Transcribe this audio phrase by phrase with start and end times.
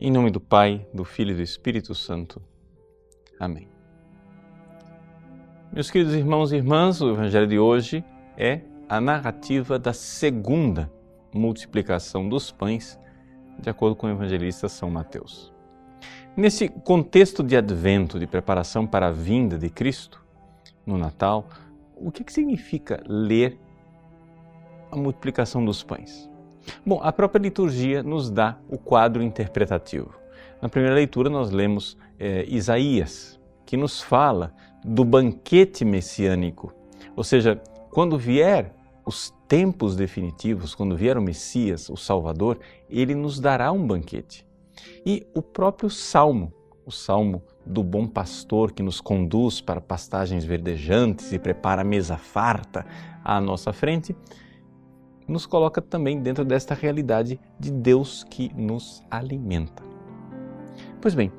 [0.00, 2.40] Em nome do Pai, do Filho e do Espírito Santo.
[3.40, 3.68] Amém.
[5.72, 8.04] Meus queridos irmãos e irmãs, o Evangelho de hoje
[8.36, 10.88] é a narrativa da segunda
[11.34, 12.96] multiplicação dos pães,
[13.58, 15.52] de acordo com o evangelista São Mateus.
[16.36, 20.24] Nesse contexto de advento, de preparação para a vinda de Cristo,
[20.86, 21.48] no Natal,
[21.96, 23.58] o que, que significa ler
[24.92, 26.30] a multiplicação dos pães?
[26.84, 30.14] Bom, a própria liturgia nos dá o quadro interpretativo.
[30.60, 34.54] Na primeira leitura, nós lemos é, Isaías, que nos fala
[34.84, 36.72] do banquete messiânico.
[37.14, 37.60] Ou seja,
[37.90, 42.58] quando vier os tempos definitivos, quando vier o Messias, o Salvador,
[42.90, 44.46] ele nos dará um banquete.
[45.04, 46.52] E o próprio Salmo,
[46.84, 52.16] o Salmo do bom pastor que nos conduz para pastagens verdejantes e prepara a mesa
[52.16, 52.86] farta
[53.24, 54.14] à nossa frente,
[55.28, 59.82] nos coloca também dentro desta realidade de Deus que nos alimenta.
[61.00, 61.30] Pois bem,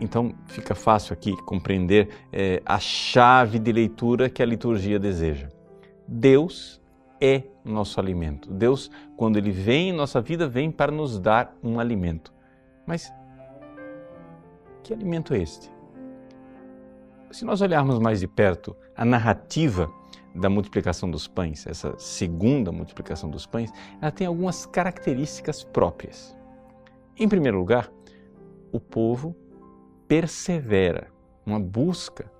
[0.00, 5.48] então fica fácil aqui compreender é, a chave de leitura que a liturgia deseja.
[6.06, 6.80] Deus
[7.20, 8.50] é nosso alimento.
[8.52, 12.32] Deus, quando Ele vem em nossa vida, vem para nos dar um alimento.
[12.86, 13.12] Mas
[14.82, 15.70] que alimento é este?
[17.30, 19.90] Se nós olharmos mais de perto a narrativa
[20.34, 26.36] da multiplicação dos pães, essa segunda multiplicação dos pães, ela tem algumas características próprias.
[27.16, 27.90] Em primeiro lugar,
[28.72, 29.36] o povo
[30.08, 31.08] persevera,
[31.46, 32.30] uma busca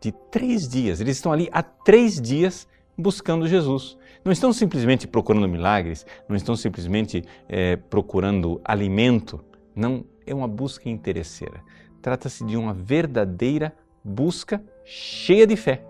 [0.00, 1.00] de três dias.
[1.00, 3.98] Eles estão ali há três dias buscando Jesus.
[4.24, 9.44] Não estão simplesmente procurando milagres, não estão simplesmente é, procurando alimento.
[9.74, 11.60] Não, é uma busca interesseira.
[12.00, 15.84] Trata-se de uma verdadeira busca cheia de fé.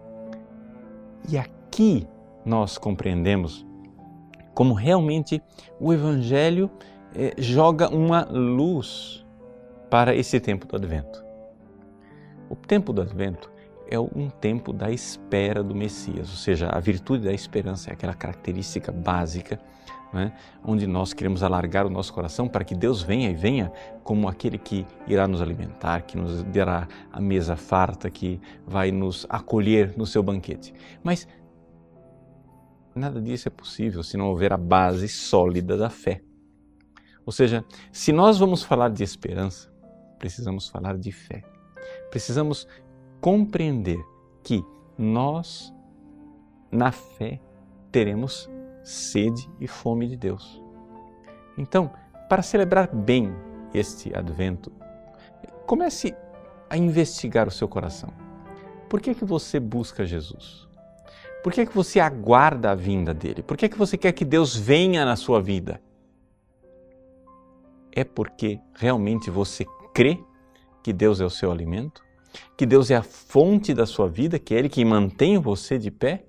[1.28, 2.06] E aqui
[2.44, 3.66] nós compreendemos
[4.54, 5.42] como realmente
[5.80, 6.70] o Evangelho
[7.14, 9.24] eh, joga uma luz
[9.90, 11.24] para esse tempo do Advento.
[12.48, 13.50] O tempo do Advento
[13.88, 18.14] é um tempo da espera do Messias, ou seja, a virtude da esperança é aquela
[18.14, 19.60] característica básica
[20.14, 20.32] né,
[20.64, 23.72] onde nós queremos alargar o nosso coração para que Deus venha e venha
[24.04, 29.26] como aquele que irá nos alimentar, que nos dará a mesa farta, que vai nos
[29.28, 30.72] acolher no seu banquete.
[31.02, 31.26] Mas
[32.94, 36.22] nada disso é possível se não houver a base sólida da fé.
[37.26, 39.68] Ou seja, se nós vamos falar de esperança,
[40.18, 41.42] precisamos falar de fé.
[42.10, 42.68] Precisamos
[43.24, 44.06] compreender
[44.42, 44.62] que
[44.98, 45.72] nós,
[46.70, 47.40] na fé,
[47.90, 48.50] teremos
[48.82, 50.62] sede e fome de Deus.
[51.56, 51.90] Então,
[52.28, 53.34] para celebrar bem
[53.72, 54.70] este advento,
[55.64, 56.14] comece
[56.68, 58.12] a investigar o seu coração.
[58.90, 60.68] Por que, é que você busca Jesus?
[61.42, 63.42] Por que, é que você aguarda a vinda dele?
[63.42, 65.80] Por que, é que você quer que Deus venha na sua vida?
[67.90, 69.64] É porque realmente você
[69.94, 70.22] crê
[70.82, 72.03] que Deus é o seu alimento?
[72.56, 75.90] Que Deus é a fonte da sua vida, que é Ele quem mantém você de
[75.90, 76.24] pé?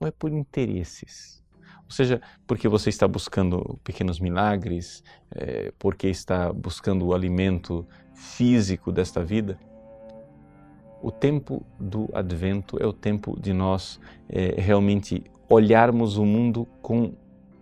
[0.00, 1.42] Ou é por interesses?
[1.84, 8.90] Ou seja, porque você está buscando pequenos milagres, é, porque está buscando o alimento físico
[8.90, 9.58] desta vida?
[11.02, 17.14] O tempo do advento é o tempo de nós é, realmente olharmos o mundo com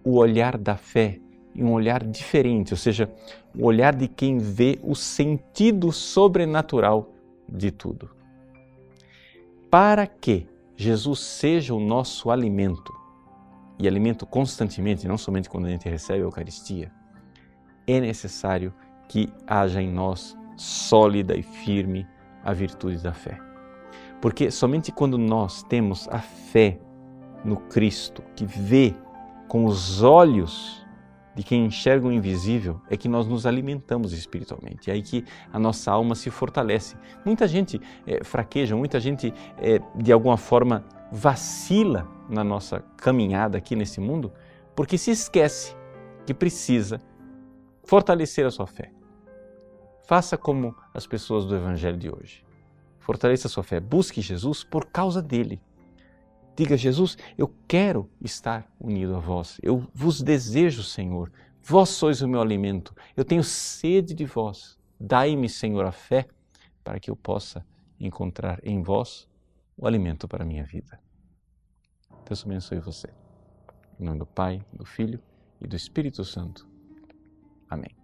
[0.05, 1.19] o olhar da fé,
[1.55, 3.11] e um olhar diferente, ou seja,
[3.57, 7.13] o olhar de quem vê o sentido sobrenatural
[7.49, 8.11] de tudo.
[9.71, 10.47] Para que
[10.77, 12.93] Jesus seja o nosso alimento,
[13.79, 16.93] e alimento constantemente, não somente quando a gente recebe a Eucaristia,
[17.87, 18.73] é necessário
[19.09, 22.07] que haja em nós sólida e firme
[22.45, 23.39] a virtude da fé.
[24.21, 26.79] Porque somente quando nós temos a fé
[27.45, 28.95] no Cristo, que vê
[29.49, 30.87] com os olhos
[31.35, 34.91] de quem enxerga o invisível é que nós nos alimentamos espiritualmente.
[34.91, 36.97] É aí que a nossa alma se fortalece.
[37.25, 43.75] Muita gente é, fraqueja, muita gente é, de alguma forma vacila na nossa caminhada aqui
[43.75, 44.33] nesse mundo
[44.75, 45.77] porque se esquece
[46.25, 47.01] que precisa
[47.85, 48.93] fortalecer a sua fé.
[50.07, 52.45] Faça como as pessoas do Evangelho de hoje.
[52.99, 53.79] Fortaleça a sua fé.
[53.81, 55.61] Busque Jesus por causa dele.
[56.61, 59.59] Diga, Jesus, eu quero estar unido a vós.
[59.63, 61.33] Eu vos desejo, Senhor.
[61.63, 62.95] Vós sois o meu alimento.
[63.17, 64.79] Eu tenho sede de vós.
[65.01, 66.29] Dai-me, Senhor, a fé
[66.85, 67.65] para que eu possa
[67.99, 69.27] encontrar em vós
[69.75, 71.01] o alimento para a minha vida.
[72.27, 73.09] Deus abençoe você.
[73.99, 75.19] Em nome do Pai, do Filho
[75.63, 76.69] e do Espírito Santo.
[77.71, 78.00] Amém.